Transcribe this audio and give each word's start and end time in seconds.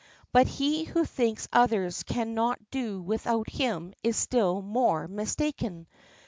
But 0.31 0.47
he 0.47 0.85
who 0.85 1.05
thinks 1.05 1.47
others 1.53 2.01
can 2.01 2.33
not 2.33 2.71
do 2.71 2.99
without 3.03 3.47
him 3.51 3.93
is 4.01 4.17
still 4.17 4.63
more 4.63 5.07
mistaken. 5.07 5.85